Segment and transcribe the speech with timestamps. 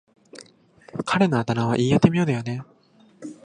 [1.05, 2.63] 彼のあだ名は言い得て妙だよね。